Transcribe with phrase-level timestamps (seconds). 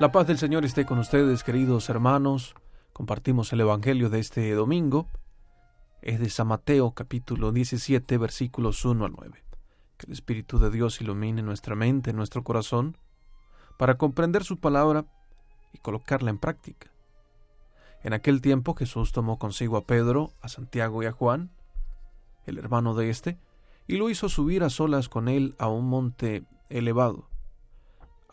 [0.00, 2.56] La paz del Señor esté con ustedes, queridos hermanos.
[2.92, 5.06] Compartimos el Evangelio de este domingo.
[6.02, 9.44] Es de San Mateo capítulo 17 versículos 1 al 9.
[9.96, 12.98] Que el Espíritu de Dios ilumine nuestra mente, nuestro corazón,
[13.78, 15.06] para comprender su palabra
[15.72, 16.90] y colocarla en práctica.
[18.02, 21.52] En aquel tiempo Jesús tomó consigo a Pedro, a Santiago y a Juan,
[22.46, 23.38] el hermano de éste,
[23.86, 27.28] y lo hizo subir a solas con él a un monte elevado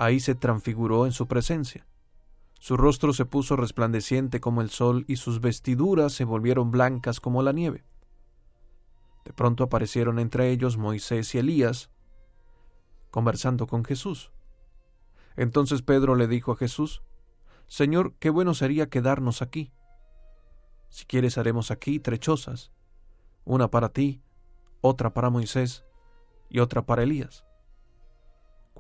[0.02, 1.86] ahí se transfiguró en su presencia.
[2.60, 7.44] Su rostro se puso resplandeciente como el sol y sus vestiduras se volvieron blancas como
[7.44, 7.86] la nieve.
[9.26, 11.92] De pronto aparecieron entre ellos Moisés y Elías,
[13.12, 14.32] conversando con Jesús.
[15.36, 17.04] Entonces Pedro le dijo a Jesús,
[17.68, 19.72] Señor, qué bueno sería quedarnos aquí.
[20.90, 22.72] Si quieres haremos aquí trechosas,
[23.46, 24.24] una para ti,
[24.82, 25.86] otra para Moisés
[26.50, 27.46] y otra para Elías.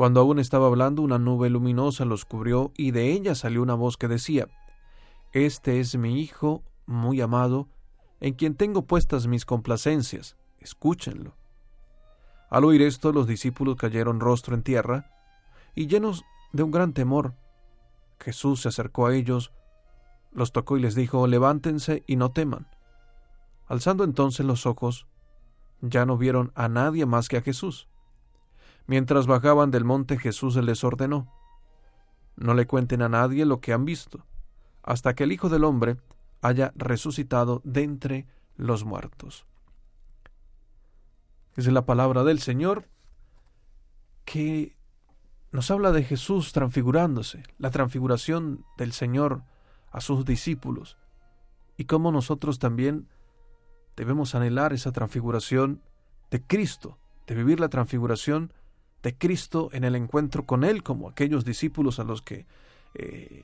[0.02, 3.98] Cuando aún estaba hablando, una nube luminosa los cubrió y de ella salió una voz
[3.98, 4.48] que decía,
[5.31, 7.70] Este es mi Hijo muy amado,
[8.20, 11.36] en quien tengo puestas mis complacencias, escúchenlo.
[12.50, 15.12] Al oír esto, los discípulos cayeron rostro en tierra,
[15.75, 17.36] y llenos de un gran temor,
[18.20, 19.52] Jesús se acercó a ellos,
[20.31, 22.66] los tocó y les dijo, Levántense y no teman.
[23.68, 25.06] Alzando entonces los ojos,
[25.80, 27.88] ya no vieron a nadie más que a Jesús.
[28.92, 31.31] Mientras bajaban del monte Jesús les ordenó,
[32.36, 34.25] no le cuenten a nadie lo que han visto,
[34.84, 35.95] hasta que el Hijo del Hombre
[36.42, 39.45] haya resucitado de entre los muertos.
[41.56, 42.89] Es la palabra del Señor
[44.25, 44.75] que
[45.53, 49.44] nos habla de Jesús transfigurándose, la transfiguración del Señor
[49.89, 50.97] a sus discípulos,
[51.78, 53.08] y cómo nosotros también
[53.95, 55.81] debemos anhelar esa transfiguración
[56.30, 58.52] de Cristo, de vivir la transfiguración
[59.03, 62.45] de Cristo en el encuentro con Él, como aquellos discípulos a los que
[62.94, 63.44] eh,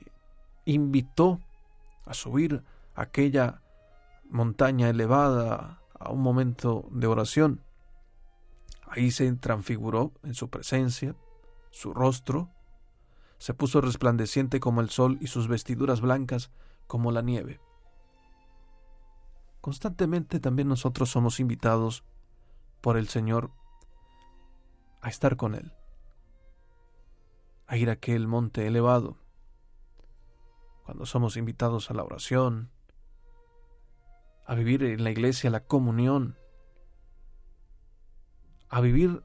[0.64, 1.40] invitó
[2.04, 2.62] a subir
[2.94, 3.62] aquella
[4.30, 7.62] montaña elevada a un momento de oración.
[8.88, 11.14] Ahí se transfiguró en su presencia,
[11.70, 12.50] su rostro,
[13.38, 16.50] se puso resplandeciente como el sol y sus vestiduras blancas
[16.86, 17.60] como la nieve.
[19.60, 22.04] Constantemente también nosotros somos invitados
[22.80, 23.50] por el Señor
[25.00, 25.72] a estar con Él,
[27.66, 29.18] a ir a aquel monte elevado,
[30.84, 32.70] cuando somos invitados a la oración,
[34.46, 36.38] a vivir en la iglesia la comunión,
[38.70, 39.22] a vivir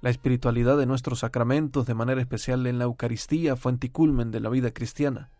[0.00, 4.40] la espiritualidad de nuestros sacramentos, de manera especial en la Eucaristía, fuente y culmen de
[4.40, 5.30] la vida cristiana,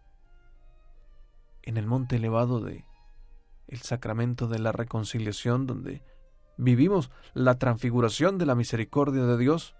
[1.62, 2.84] en el monte elevado de
[3.68, 6.02] el sacramento de la reconciliación, donde
[6.60, 9.74] vivimos la transfiguración de la misericordia de Dios,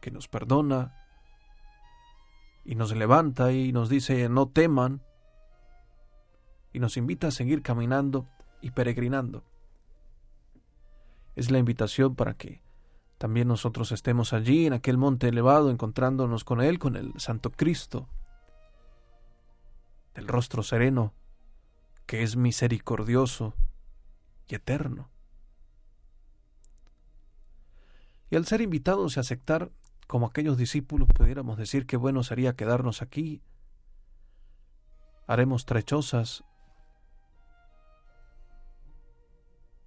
[0.00, 0.94] que nos perdona
[2.64, 5.02] y nos levanta y nos dice no teman
[6.72, 8.26] y nos invita a seguir caminando
[8.60, 9.44] y peregrinando.
[11.36, 12.62] Es la invitación para que
[13.18, 18.08] también nosotros estemos allí en aquel monte elevado encontrándonos con Él, con el Santo Cristo,
[20.14, 21.12] del rostro sereno,
[22.06, 23.54] que es misericordioso,
[24.54, 25.10] eterno.
[28.30, 29.72] Y al ser invitados y aceptar,
[30.06, 33.42] como aquellos discípulos, pudiéramos decir que bueno sería quedarnos aquí,
[35.26, 36.44] haremos trechosas.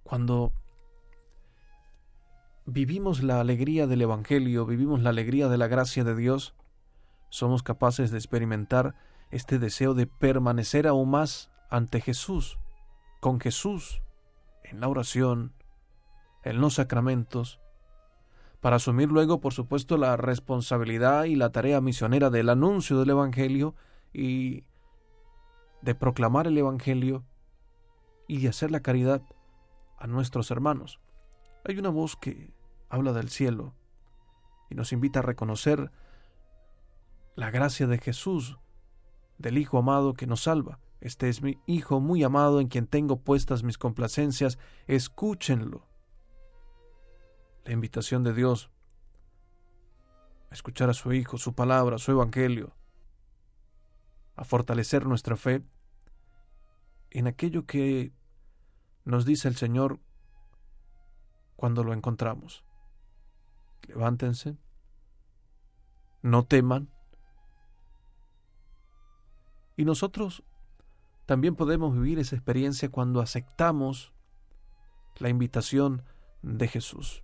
[0.02, 0.52] Cuando
[2.66, 6.54] vivimos la alegría del Evangelio, vivimos la alegría de la gracia de Dios,
[7.30, 8.94] somos capaces de experimentar
[9.30, 12.58] este deseo de permanecer aún más ante Jesús,
[13.20, 14.03] con Jesús,
[14.64, 15.52] en la oración,
[16.42, 17.60] en los sacramentos,
[18.60, 23.74] para asumir luego, por supuesto, la responsabilidad y la tarea misionera del anuncio del Evangelio
[24.12, 24.64] y
[25.82, 27.24] de proclamar el Evangelio
[28.26, 29.22] y de hacer la caridad
[29.98, 30.98] a nuestros hermanos.
[31.64, 32.54] Hay una voz que
[32.88, 33.74] habla del cielo
[34.70, 35.90] y nos invita a reconocer
[37.36, 38.58] la gracia de Jesús,
[39.36, 40.78] del Hijo amado que nos salva.
[41.00, 45.86] Este es mi Hijo muy amado en quien tengo puestas mis complacencias, escúchenlo.
[47.64, 48.70] La invitación de Dios
[50.50, 52.74] a escuchar a su Hijo, su palabra, su Evangelio,
[54.36, 55.62] a fortalecer nuestra fe
[57.10, 58.12] en aquello que
[59.04, 60.00] nos dice el Señor
[61.56, 62.64] cuando lo encontramos.
[63.86, 64.56] Levántense,
[66.22, 66.90] no teman,
[69.76, 70.42] y nosotros
[71.26, 74.12] también podemos vivir esa experiencia cuando aceptamos
[75.18, 76.02] la invitación
[76.42, 77.22] de Jesús,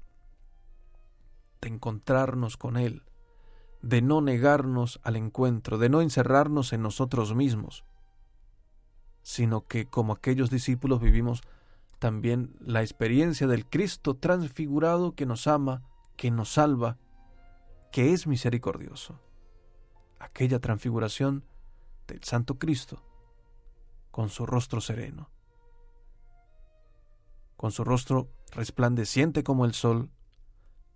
[1.60, 3.02] de encontrarnos con Él,
[3.82, 7.84] de no negarnos al encuentro, de no encerrarnos en nosotros mismos,
[9.22, 11.42] sino que como aquellos discípulos vivimos
[11.98, 15.82] también la experiencia del Cristo transfigurado que nos ama,
[16.16, 16.96] que nos salva,
[17.92, 19.20] que es misericordioso.
[20.18, 21.44] Aquella transfiguración
[22.06, 23.02] del Santo Cristo,
[24.10, 25.30] con su rostro sereno,
[27.56, 30.10] con su rostro resplandeciente como el sol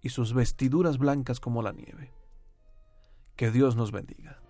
[0.01, 2.13] y sus vestiduras blancas como la nieve.
[3.37, 4.44] Que Dios nos bendiga.